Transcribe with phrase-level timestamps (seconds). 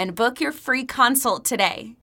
[0.00, 1.96] And book your free consult today.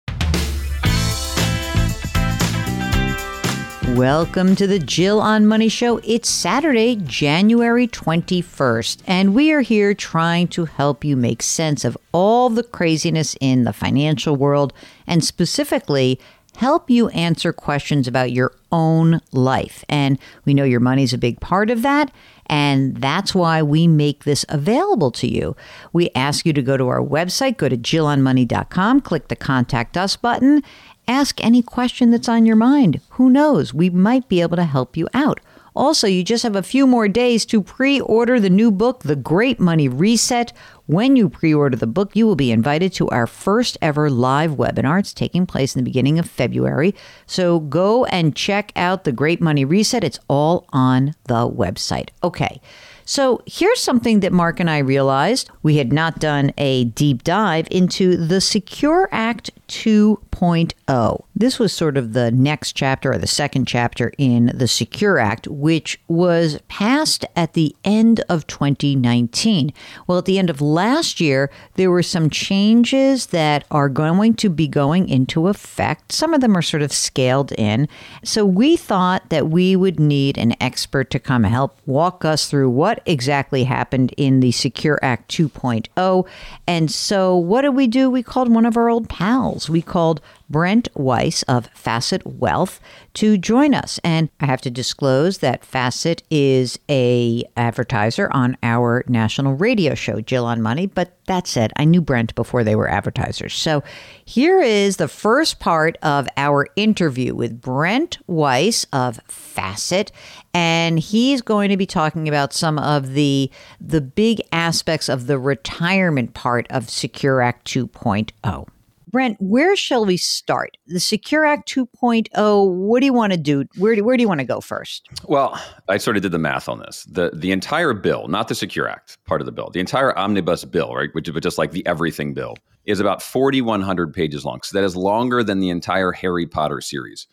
[3.96, 6.02] Welcome to the Jill on Money Show.
[6.04, 11.98] It's Saturday, January 21st, and we are here trying to help you make sense of
[12.12, 14.74] all the craziness in the financial world
[15.08, 16.20] and specifically
[16.58, 19.86] help you answer questions about your own life.
[19.88, 22.12] And we know your money's a big part of that.
[22.48, 25.56] And that's why we make this available to you.
[25.94, 30.16] We ask you to go to our website, go to jillonmoney.com, click the contact us
[30.16, 30.64] button,
[31.08, 33.02] ask any question that's on your mind.
[33.12, 33.74] Who knows?
[33.74, 35.40] We might be able to help you out.
[35.76, 39.16] Also, you just have a few more days to pre order the new book, The
[39.16, 40.54] Great Money Reset.
[40.88, 44.52] When you pre order the book, you will be invited to our first ever live
[44.52, 45.00] webinar.
[45.00, 46.94] It's taking place in the beginning of February.
[47.26, 50.04] So go and check out The Great Money Reset.
[50.04, 52.10] It's all on the website.
[52.24, 52.62] Okay.
[53.06, 55.50] So here's something that Mark and I realized.
[55.62, 61.24] We had not done a deep dive into the Secure Act 2.0.
[61.36, 65.48] This was sort of the next chapter or the second chapter in the Secure Act,
[65.48, 69.74] which was passed at the end of 2019.
[70.08, 74.50] Well, at the end of last year, there were some changes that are going to
[74.50, 76.12] be going into effect.
[76.12, 77.88] Some of them are sort of scaled in.
[78.24, 82.70] So we thought that we would need an expert to come help walk us through
[82.70, 86.28] what exactly happened in the Secure Act 2.0.
[86.68, 88.10] And so what did we do?
[88.10, 89.70] We called one of our old pals.
[89.70, 90.22] We called
[90.56, 92.80] Brent Weiss of Facet Wealth
[93.16, 94.00] to join us.
[94.06, 100.22] And I have to disclose that Facet is a advertiser on our national radio show,
[100.22, 100.86] Jill on Money.
[100.86, 103.54] But that said, I knew Brent before they were advertisers.
[103.54, 103.84] So
[104.24, 110.14] here is the first part of our interview with Brent Weiss of Facet.
[110.54, 113.52] And he's going to be talking about some of the
[113.82, 118.70] the big aspects of the retirement part of Secure Act 2.0.
[119.16, 120.76] Brent, where shall we start?
[120.88, 123.64] The Secure Act 2.0, what do you want to do?
[123.78, 125.08] Where do, where do you want to go first?
[125.24, 127.06] Well, I sort of did the math on this.
[127.06, 130.66] The the entire bill, not the Secure Act part of the bill, the entire omnibus
[130.66, 134.62] bill, right, which is just like the everything bill, is about 4100 pages long.
[134.64, 137.28] So that is longer than the entire Harry Potter series,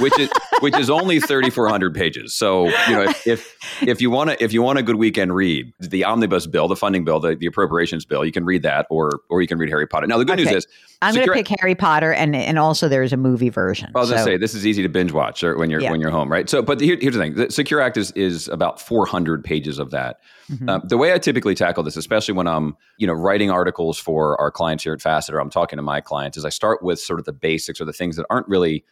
[0.00, 0.30] which is
[0.60, 2.34] which is only 3400 pages.
[2.34, 5.34] So, you know, if if, if you want to if you want a good weekend
[5.34, 8.86] read, the omnibus bill, the funding bill, the, the appropriations bill, you can read that
[8.90, 10.06] or or you can read Harry Potter.
[10.06, 10.50] Now, the good okay.
[10.50, 10.66] news is
[11.00, 13.90] I'm going to pick Harry Potter, and and also there's a movie version.
[13.94, 14.14] I was so.
[14.14, 15.90] going to say this is easy to binge watch when you're yeah.
[15.90, 16.48] when you're home, right?
[16.48, 19.90] So, but here, here's the thing: the Secure Act is is about 400 pages of
[19.92, 20.20] that.
[20.50, 20.68] Mm-hmm.
[20.68, 24.40] Uh, the way I typically tackle this, especially when I'm you know writing articles for
[24.40, 26.98] our clients here at Facet, or I'm talking to my clients, is I start with
[27.00, 28.84] sort of the basics or the things that aren't really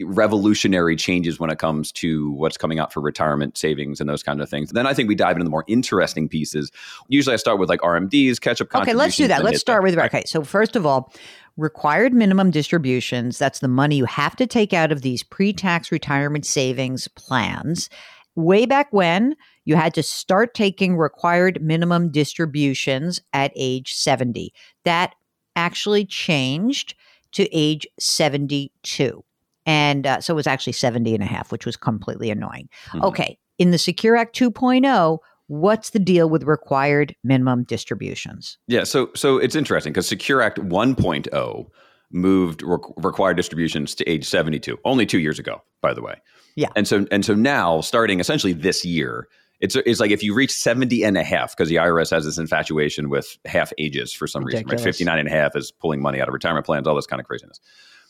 [0.00, 4.40] revolutionary changes when it comes to what's coming out for retirement savings and those kind
[4.40, 4.70] of things.
[4.70, 6.70] Then I think we dive into the more interesting pieces.
[7.08, 9.44] Usually I start with like RMDs, catch up Okay, let's do that.
[9.44, 10.24] Let's start with okay.
[10.26, 11.12] So first of all,
[11.56, 16.46] required minimum distributions, that's the money you have to take out of these pre-tax retirement
[16.46, 17.90] savings plans.
[18.34, 24.52] Way back when, you had to start taking required minimum distributions at age 70.
[24.84, 25.14] That
[25.56, 26.94] actually changed
[27.32, 29.24] to age 72.
[29.64, 32.68] And uh, so it was actually 70 and a half, which was completely annoying.
[32.88, 33.04] Mm-hmm.
[33.04, 33.38] Okay.
[33.58, 38.58] In the Secure Act 2.0, what's the deal with required minimum distributions?
[38.66, 38.84] Yeah.
[38.84, 41.66] So, so it's interesting because Secure Act 1.0
[42.10, 46.14] moved re- required distributions to age 72 only 2 years ago by the way.
[46.56, 46.68] Yeah.
[46.76, 49.28] And so and so now starting essentially this year
[49.62, 52.36] it's, it's like if you reach 70 and a half because the IRS has this
[52.36, 54.72] infatuation with half ages for some Ridiculous.
[54.72, 54.94] reason, right?
[54.94, 57.26] 59 and a half is pulling money out of retirement plans, all this kind of
[57.26, 57.60] craziness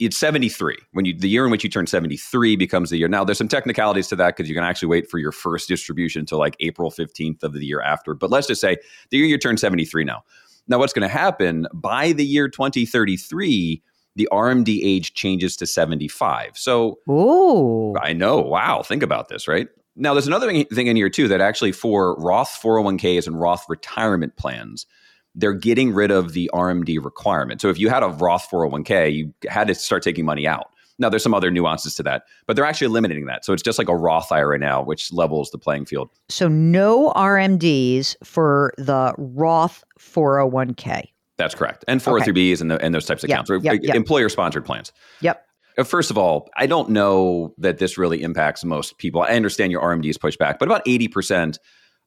[0.01, 3.25] it's 73 when you the year in which you turn 73 becomes the year now
[3.25, 6.39] there's some technicalities to that because you can actually wait for your first distribution until
[6.39, 8.79] like april 15th of the year after but let's just say
[9.11, 10.25] the year you turn 73 now
[10.67, 13.83] now what's going to happen by the year 2033
[14.15, 16.59] the RMD age changes to 75.
[16.59, 17.95] So, Ooh.
[17.99, 18.43] I know.
[18.43, 18.83] Wow.
[18.83, 19.69] Think about this, right?
[19.95, 24.37] Now, there's another thing in here, too, that actually for Roth 401ks and Roth retirement
[24.37, 24.87] plans,
[25.35, 27.61] they're getting rid of the RMD requirement.
[27.61, 30.69] So if you had a Roth 401k, you had to start taking money out.
[30.99, 33.45] Now there's some other nuances to that, but they're actually eliminating that.
[33.45, 36.11] So it's just like a Roth IRA now, which levels the playing field.
[36.29, 41.09] So no RMDs for the Roth 401k.
[41.39, 41.85] That's correct.
[41.89, 42.61] And 403bs okay.
[42.61, 43.97] and, the, and those types of yep, accounts, yep, yep.
[43.97, 44.93] employer sponsored plans.
[45.23, 45.45] Yep.
[45.79, 49.23] Uh, first of all, I don't know that this really impacts most people.
[49.23, 51.59] I understand your RMDs push back, but about 80%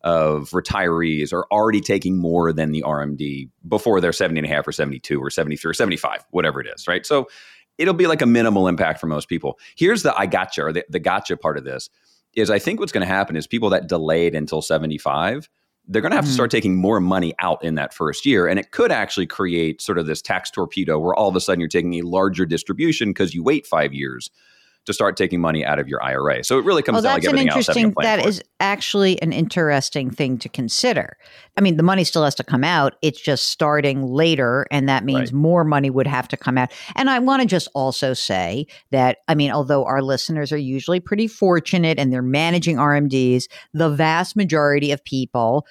[0.03, 4.67] of retirees are already taking more than the RMD before they're 70 and a half
[4.67, 7.06] or 72 or 73 or 75, whatever it is, right?
[7.06, 7.27] So
[7.79, 9.57] it'll be like a minimal impact for most people.
[9.75, 11.89] Here's the I gotcha or the, the gotcha part of this
[12.35, 15.50] is I think what's going to happen is people that delayed until 75,
[15.87, 16.29] they're going to have mm.
[16.29, 18.47] to start taking more money out in that first year.
[18.47, 21.59] And it could actually create sort of this tax torpedo where all of a sudden
[21.59, 24.29] you're taking a larger distribution because you wait five years
[24.85, 26.43] to start taking money out of your IRA.
[26.43, 27.93] So it really comes down that's like an interesting.
[28.01, 31.17] That is actually an interesting thing to consider.
[31.57, 32.95] I mean, the money still has to come out.
[33.01, 35.33] It's just starting later, and that means right.
[35.33, 36.71] more money would have to come out.
[36.95, 40.99] And I want to just also say that I mean, although our listeners are usually
[40.99, 45.65] pretty fortunate and they're managing RMDs, the vast majority of people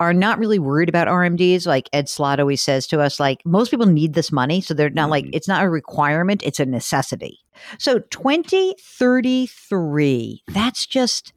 [0.00, 1.66] are not really worried about RMDs.
[1.66, 4.60] Like Ed Slott always says to us, like most people need this money.
[4.60, 5.10] So they're not mm-hmm.
[5.10, 7.43] like, it's not a requirement, it's a necessity.
[7.78, 11.32] So 2033, that's just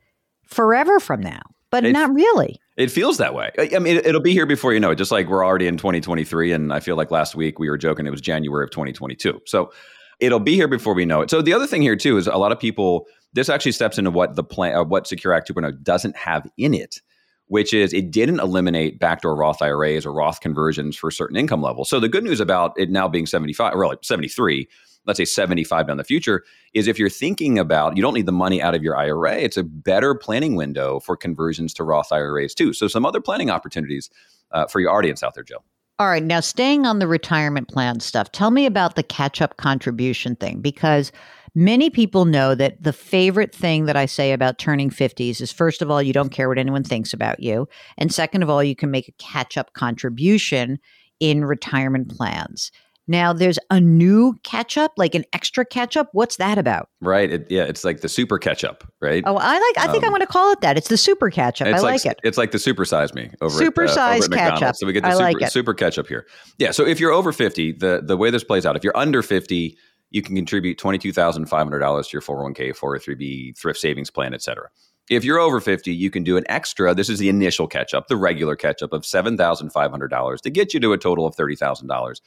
[0.46, 1.42] forever from now,
[1.72, 2.60] but it, not really.
[2.78, 3.50] It feels that way.
[3.58, 6.52] I mean, it'll be here before you know it, just like we're already in 2023.
[6.52, 9.42] And I feel like last week we were joking it was January of 2022.
[9.46, 9.72] So
[10.20, 11.30] it'll be here before we know it.
[11.30, 14.12] So the other thing here too is a lot of people, this actually steps into
[14.12, 17.00] what the plan, uh, what Secure Act 2.0 doesn't have in it
[17.48, 21.90] which is it didn't eliminate backdoor Roth IRAs or Roth conversions for certain income levels.
[21.90, 24.68] So the good news about it now being 75 or like 73,
[25.08, 26.44] let's say 75 down the future,
[26.74, 29.58] is if you're thinking about you don't need the money out of your IRA, it's
[29.58, 32.74] a better planning window for conversions to Roth IRAs too.
[32.74, 34.10] So some other planning opportunities
[34.52, 35.64] uh, for your audience out there, Jill.
[36.00, 39.58] All right, now staying on the retirement plan stuff, tell me about the catch up
[39.58, 41.12] contribution thing because
[41.60, 45.82] Many people know that the favorite thing that I say about turning 50s is first
[45.82, 47.68] of all, you don't care what anyone thinks about you.
[47.98, 50.78] And second of all, you can make a catch up contribution
[51.20, 52.72] in retirement plans.
[53.08, 56.10] Now there's a new catch up, like an extra catch up.
[56.12, 56.90] What's that about?
[57.02, 57.32] Right.
[57.32, 59.24] It, yeah, it's like the super catch up, right?
[59.26, 59.78] Oh, I like.
[59.78, 60.78] I think um, I'm going to call it that.
[60.78, 61.68] It's the super catch up.
[61.68, 62.20] I like, like, it.
[62.24, 64.76] It's like the super size me over super at, uh, size catch up.
[64.76, 66.28] So we get the super, like super catch up here.
[66.58, 66.72] Yeah.
[66.72, 69.78] So if you're over 50, the the way this plays out, if you're under 50,
[70.10, 74.70] you can contribute $22,500 to your 401k, 403b, thrift savings plan, etc.
[75.10, 78.08] If you're over 50, you can do an extra, this is the initial catch up,
[78.08, 82.22] the regular catch up of $7,500 to get you to a total of $30,000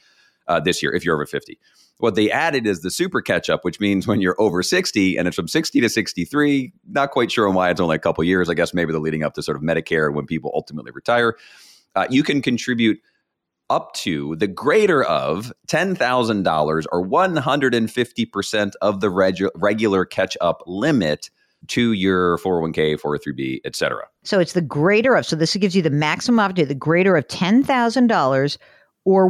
[0.47, 1.59] uh, this year if you're over 50.
[1.97, 5.27] What they added is the super catch up, which means when you're over 60 and
[5.27, 8.49] it's from 60 to 63, not quite sure on why it's only a couple years.
[8.49, 11.37] I guess maybe the leading up to sort of Medicare when people ultimately retire.
[11.95, 12.99] Uh, you can contribute
[13.69, 21.29] up to the greater of $10,000 or 150% of the regu- regular catch up limit
[21.67, 24.07] to your 401k, 403b, et cetera.
[24.23, 27.27] So it's the greater of, so this gives you the maximum opportunity, the greater of
[27.27, 28.57] $10,000
[29.05, 29.27] or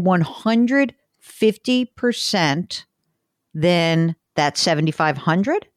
[1.42, 2.86] 150%
[3.54, 5.68] then that 7,500?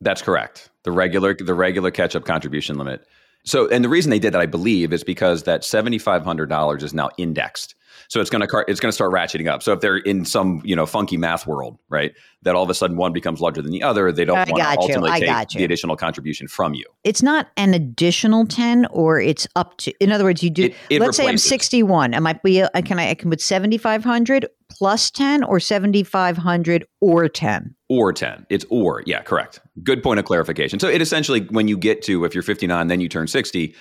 [0.00, 0.70] That's correct.
[0.82, 3.06] The regular, the regular catch up contribution limit.
[3.44, 7.10] So, and the reason they did that, I believe, is because that $7,500 is now
[7.18, 7.74] indexed.
[8.08, 9.62] So it's going to it's going to start ratcheting up.
[9.62, 12.74] So if they're in some you know funky math world, right, that all of a
[12.74, 15.96] sudden one becomes larger than the other, they don't want to ultimately take the additional
[15.96, 16.84] contribution from you.
[17.04, 19.92] It's not an additional ten, or it's up to.
[20.00, 20.64] In other words, you do.
[20.64, 22.14] It, it let's say I'm 61.
[22.14, 22.62] I might be.
[22.62, 28.46] Uh, can I, I can put 7,500 plus 10 or 7,500 or 10 or 10
[28.50, 32.24] it's or yeah correct good point of clarification so it essentially when you get to
[32.24, 33.74] if you're 59 then you turn 60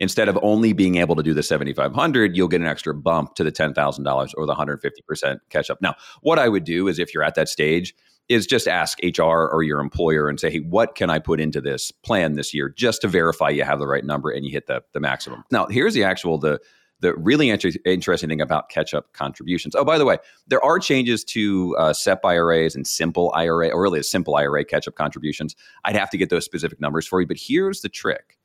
[0.00, 3.44] instead of only being able to do the 7500 you'll get an extra bump to
[3.44, 5.80] the $10,000 or the 150% catch up.
[5.80, 7.94] Now, what I would do is if you're at that stage
[8.28, 11.60] is just ask HR or your employer and say, "Hey, what can I put into
[11.60, 14.68] this plan this year just to verify you have the right number and you hit
[14.68, 16.60] the the maximum." Now, here's the actual the
[17.00, 19.74] the really inter- interesting thing about catch up contributions.
[19.74, 23.82] Oh, by the way, there are changes to uh, SEP IRAs and simple IRA, or
[23.82, 25.56] really a simple IRA catch up contributions.
[25.84, 28.38] I'd have to get those specific numbers for you, but here's the trick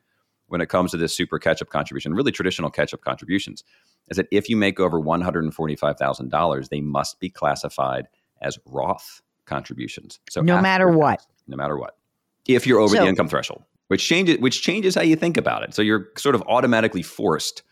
[0.47, 3.63] when it comes to this super catch up contribution, really traditional catch up contributions,
[4.09, 8.07] is that if you make over $145,000, they must be classified
[8.41, 10.19] as Roth contributions.
[10.29, 11.97] So no matter what, no matter what,
[12.47, 15.63] if you're over so, the income threshold, which changes which changes how you think about
[15.63, 15.73] it.
[15.73, 17.63] So you're sort of automatically forced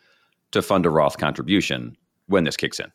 [0.51, 1.95] to fund a Roth contribution
[2.27, 2.91] when this kicks in.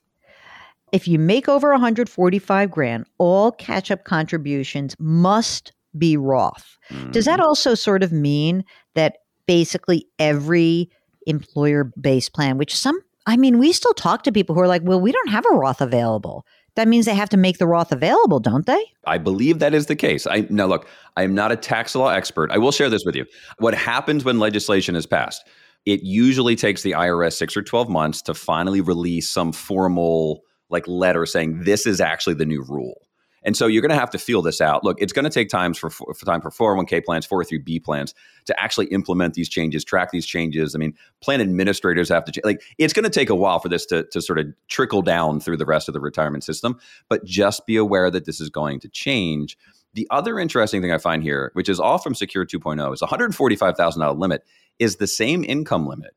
[0.90, 6.78] If you make over 145 grand, all catch up contributions must be Roth.
[6.90, 7.10] Mm-hmm.
[7.10, 7.48] Does that mm-hmm.
[7.48, 9.18] also sort of mean that
[9.48, 10.88] basically every
[11.26, 14.82] employer based plan, which some, I mean, we still talk to people who are like,
[14.84, 16.46] well, we don't have a Roth available.
[16.76, 18.80] That means they have to make the Roth available, don't they?
[19.04, 20.28] I believe that is the case.
[20.28, 20.86] I now look,
[21.16, 22.52] I am not a tax law expert.
[22.52, 23.26] I will share this with you.
[23.58, 25.44] What happens when legislation is passed?
[25.86, 30.86] It usually takes the IRS 6 or 12 months to finally release some formal like
[30.86, 33.07] letter saying this is actually the new rule.
[33.42, 34.84] And so you're going to have to feel this out.
[34.84, 38.14] Look, it's going to take times for, for time for 401k plans, 403b plans
[38.46, 40.74] to actually implement these changes, track these changes.
[40.74, 43.86] I mean, plan administrators have to like it's going to take a while for this
[43.86, 46.78] to to sort of trickle down through the rest of the retirement system,
[47.08, 49.56] but just be aware that this is going to change.
[49.94, 54.18] The other interesting thing I find here, which is all from Secure 2.0, is $145,000
[54.18, 54.44] limit
[54.78, 56.14] is the same income limit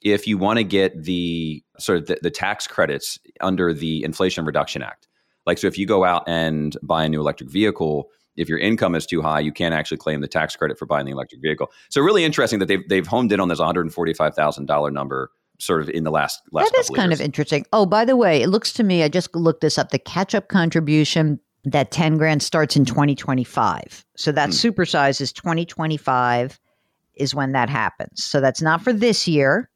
[0.00, 4.44] if you want to get the sort of the, the tax credits under the Inflation
[4.44, 5.07] Reduction Act.
[5.48, 8.94] Like, so if you go out and buy a new electric vehicle, if your income
[8.94, 11.72] is too high, you can't actually claim the tax credit for buying the electric vehicle.
[11.88, 14.66] So really interesting that they've they've honed in on this one hundred forty five thousand
[14.66, 16.70] dollar number sort of in the last last.
[16.70, 17.20] That is kind years.
[17.20, 17.64] of interesting.
[17.72, 19.90] Oh, by the way, it looks to me I just looked this up.
[19.90, 24.04] The catch up contribution that ten grand starts in twenty twenty five.
[24.18, 24.52] So that hmm.
[24.52, 26.60] supersize is twenty twenty five
[27.14, 28.22] is when that happens.
[28.22, 29.70] So that's not for this year,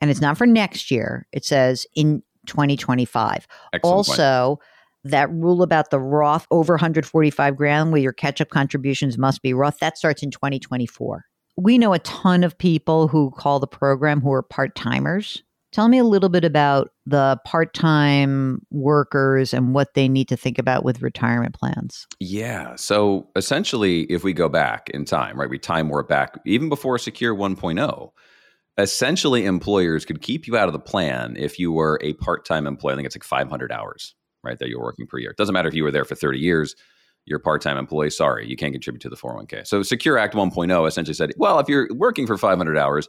[0.00, 1.26] and it's not for next year.
[1.32, 3.46] It says in twenty twenty five.
[3.82, 4.56] Also.
[4.56, 4.68] Point
[5.04, 9.54] that rule about the Roth over 145 grand where your catch up contributions must be
[9.54, 11.24] Roth, that starts in 2024.
[11.56, 15.42] We know a ton of people who call the program who are part timers.
[15.70, 20.36] Tell me a little bit about the part time workers and what they need to
[20.36, 22.06] think about with retirement plans.
[22.20, 22.74] Yeah.
[22.76, 26.96] So essentially, if we go back in time, right, we time warp back even before
[26.96, 28.10] Secure 1.0,
[28.78, 32.66] essentially employers could keep you out of the plan if you were a part time
[32.66, 32.94] employee.
[32.94, 35.30] I think it's like 500 hours right, that you're working per year.
[35.30, 36.74] It doesn't matter if you were there for 30 years,
[37.26, 39.66] you're a part-time employee, sorry, you can't contribute to the 401k.
[39.66, 43.08] So Secure Act 1.0 essentially said, well, if you're working for 500 hours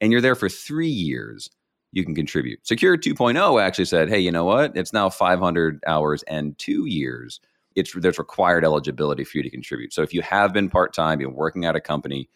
[0.00, 1.50] and you're there for 3 years,
[1.92, 2.66] you can contribute.
[2.66, 4.76] Secure 2.0 actually said, hey, you know what?
[4.76, 7.40] It's now 500 hours and 2 years.
[7.76, 9.92] It's there's required eligibility for you to contribute.
[9.92, 12.28] So if you have been part-time, you're working at a company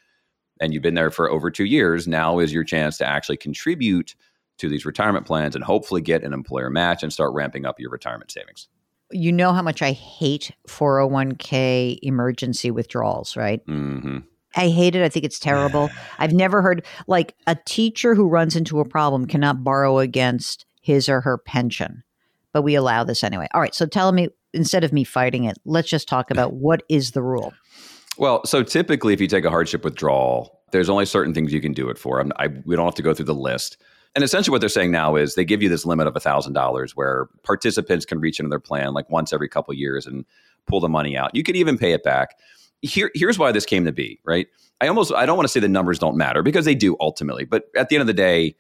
[0.61, 4.14] and you've been there for over 2 years, now is your chance to actually contribute
[4.62, 7.90] to these retirement plans and hopefully get an employer match and start ramping up your
[7.90, 8.69] retirement savings.
[9.11, 13.64] You know how much I hate 401k emergency withdrawals, right?
[13.66, 14.19] Mm-hmm.
[14.54, 15.02] I hate it.
[15.02, 15.90] I think it's terrible.
[16.19, 21.09] I've never heard like a teacher who runs into a problem cannot borrow against his
[21.09, 22.04] or her pension,
[22.52, 23.49] but we allow this anyway.
[23.52, 23.75] All right.
[23.75, 27.23] So tell me, instead of me fighting it, let's just talk about what is the
[27.23, 27.52] rule.
[28.16, 31.73] Well, so typically, if you take a hardship withdrawal, there's only certain things you can
[31.73, 32.21] do it for.
[32.21, 33.78] I'm, I, we don't have to go through the list.
[34.14, 37.28] And essentially, what they're saying now is they give you this limit of $1,000 where
[37.45, 40.25] participants can reach into their plan like once every couple years and
[40.66, 41.35] pull the money out.
[41.35, 42.38] You could even pay it back.
[42.83, 44.49] Here, here's why this came to be, right?
[44.81, 47.45] I almost I don't want to say the numbers don't matter because they do ultimately,
[47.45, 48.57] but at the end of the day,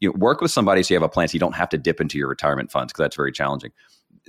[0.00, 1.78] you know, work with somebody so you have a plan so you don't have to
[1.78, 3.70] dip into your retirement funds because that's very challenging.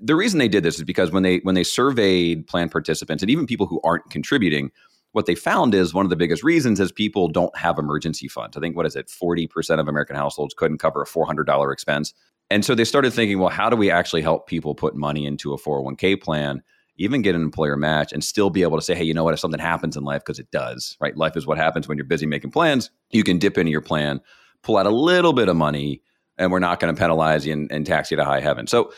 [0.01, 3.29] The reason they did this is because when they when they surveyed plan participants and
[3.29, 4.71] even people who aren't contributing,
[5.11, 8.55] what they found is one of the biggest reasons is people don't have emergency funds.
[8.55, 11.45] I think what is it, forty percent of American households couldn't cover a four hundred
[11.45, 12.13] dollar expense,
[12.49, 15.53] and so they started thinking, well, how do we actually help people put money into
[15.53, 16.61] a four hundred one k plan?
[17.01, 19.33] Even get an employer match and still be able to say, hey, you know what?
[19.33, 21.15] If something happens in life, because it does, right?
[21.15, 22.91] Life is what happens when you're busy making plans.
[23.11, 24.19] You can dip into your plan,
[24.63, 26.01] pull out a little bit of money,
[26.37, 28.67] and we're not going to penalize you and, and tax you to high heaven.
[28.67, 28.91] So,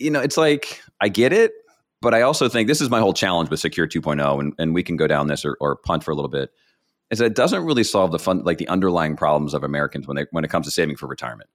[0.00, 1.52] you know, it's like I get it
[2.00, 4.82] but I also think this is my whole challenge with Secure 2.0, and, and we
[4.82, 6.50] can go down this or, or punt for a little bit,
[7.10, 10.16] is that it doesn't really solve the fun, like the underlying problems of Americans when
[10.16, 11.50] they when it comes to saving for retirement.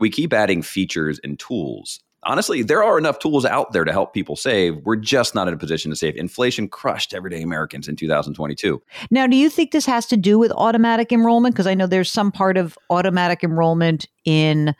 [0.00, 2.00] We keep adding features and tools.
[2.24, 4.76] Honestly, there are enough tools out there to help people save.
[4.84, 6.16] We're just not in a position to save.
[6.16, 8.82] Inflation crushed everyday Americans in 2022.
[9.10, 11.54] Now, do you think this has to do with automatic enrollment?
[11.54, 14.74] Because I know there's some part of automatic enrollment in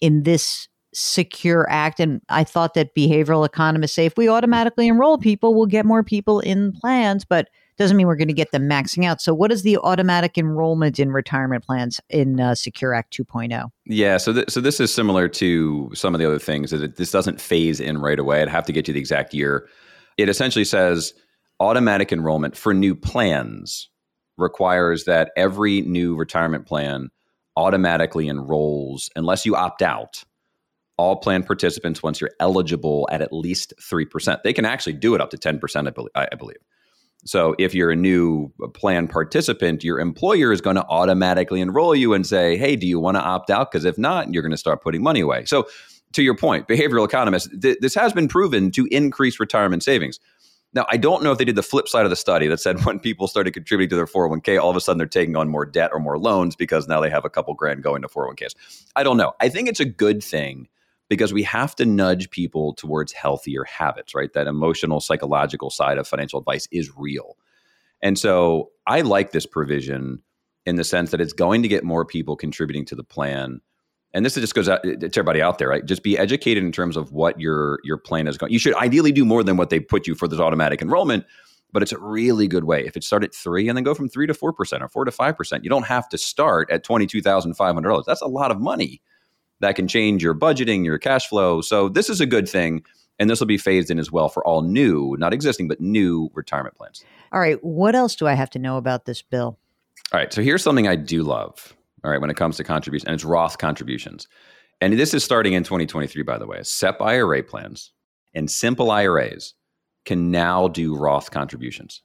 [0.00, 5.18] in this Secure Act, and I thought that behavioral economists say if we automatically enroll
[5.18, 8.68] people, we'll get more people in plans, but doesn't mean we're going to get them
[8.68, 9.20] maxing out.
[9.20, 13.68] So, what is the automatic enrollment in retirement plans in uh, Secure Act 2.0?
[13.86, 16.96] Yeah, so th- so this is similar to some of the other things that it,
[16.96, 18.42] this doesn't phase in right away.
[18.42, 19.68] I'd have to get you the exact year.
[20.16, 21.14] It essentially says
[21.60, 23.88] automatic enrollment for new plans
[24.36, 27.10] requires that every new retirement plan
[27.56, 30.24] automatically enrolls unless you opt out
[30.96, 34.42] all plan participants once you're eligible at at least 3%.
[34.42, 36.56] They can actually do it up to 10%, I believe.
[37.24, 41.94] So if you're a new uh, plan participant, your employer is going to automatically enroll
[41.94, 43.70] you and say, hey, do you want to opt out?
[43.70, 45.46] Because if not, you're going to start putting money away.
[45.46, 45.66] So
[46.12, 50.20] to your point, behavioral economists, th- this has been proven to increase retirement savings.
[50.74, 52.84] Now, I don't know if they did the flip side of the study that said
[52.84, 55.64] when people started contributing to their 401k, all of a sudden they're taking on more
[55.64, 58.54] debt or more loans because now they have a couple grand going to 401ks.
[58.96, 59.32] I don't know.
[59.40, 60.68] I think it's a good thing
[61.08, 64.32] because we have to nudge people towards healthier habits, right?
[64.32, 67.36] That emotional, psychological side of financial advice is real.
[68.02, 70.22] And so I like this provision
[70.66, 73.60] in the sense that it's going to get more people contributing to the plan.
[74.14, 75.84] And this just goes out to everybody out there, right?
[75.84, 78.52] Just be educated in terms of what your your plan is going.
[78.52, 81.24] You should ideally do more than what they put you for this automatic enrollment,
[81.72, 82.84] but it's a really good way.
[82.86, 85.04] If it start at three and then go from three to four percent or four
[85.04, 88.06] to five percent, you don't have to start at twenty two thousand five hundred dollars.
[88.06, 89.02] That's a lot of money
[89.60, 91.60] that can change your budgeting, your cash flow.
[91.60, 92.82] So this is a good thing.
[93.18, 96.30] And this will be phased in as well for all new, not existing, but new
[96.34, 97.04] retirement plans.
[97.32, 97.62] All right.
[97.62, 99.56] What else do I have to know about this bill?
[100.12, 100.32] All right.
[100.32, 101.74] So here's something I do love.
[102.02, 102.20] All right.
[102.20, 104.26] When it comes to contributions, and it's Roth contributions.
[104.80, 106.58] And this is starting in 2023, by the way.
[106.62, 107.92] SEP IRA plans
[108.34, 109.54] and simple IRAs
[110.04, 112.02] can now do Roth contributions.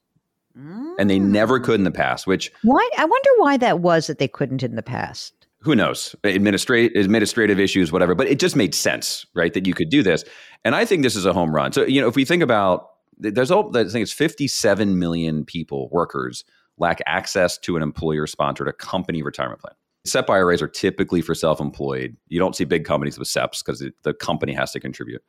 [0.58, 0.94] Mm.
[1.00, 2.52] And they never could in the past, which.
[2.64, 2.88] Why?
[2.98, 6.16] I wonder why that was that they couldn't in the past who knows?
[6.24, 10.24] Administrative administrative issues whatever but it just made sense right that you could do this.
[10.66, 11.72] And i think this is a home run.
[11.72, 12.88] So you know if we think about
[13.18, 16.44] there's all i think it's 57 million people workers
[16.78, 19.74] lack access to an employer sponsored a company retirement plan.
[20.06, 22.16] Sep iras are typically for self-employed.
[22.30, 25.22] You don't see big companies with seps because the company has to contribute.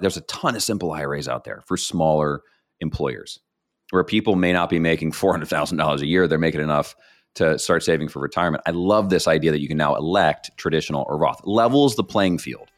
[0.00, 2.42] There's a ton of simple iras out there for smaller
[2.80, 3.40] employers
[3.90, 6.28] where people may not be making $400000 a year.
[6.28, 6.94] They're making enough
[7.38, 8.62] to start saving for retirement.
[8.66, 11.40] I love this idea that you can now elect traditional or Roth.
[11.44, 12.68] Levels the playing field,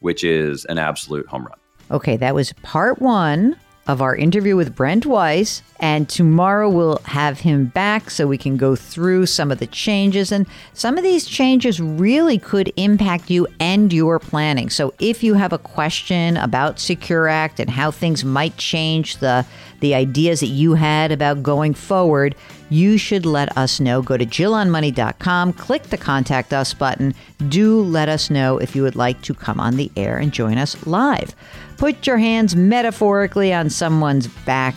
[0.00, 1.58] which is an absolute home run.
[1.90, 5.62] Okay, that was part one of our interview with Brent Weiss.
[5.78, 10.32] And tomorrow we'll have him back so we can go through some of the changes.
[10.32, 14.70] And some of these changes really could impact you and your planning.
[14.70, 19.46] So if you have a question about Secure Act and how things might change the,
[19.80, 22.34] the ideas that you had about going forward,
[22.68, 24.02] you should let us know.
[24.02, 27.14] Go to JillOnMoney.com, click the contact us button.
[27.48, 30.58] Do let us know if you would like to come on the air and join
[30.58, 31.34] us live.
[31.76, 34.74] Put your hands metaphorically on someone's back.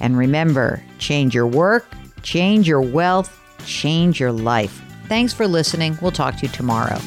[0.00, 1.86] And remember change your work,
[2.22, 4.82] change your wealth, change your life.
[5.08, 5.98] Thanks for listening.
[6.02, 6.98] We'll talk to you tomorrow.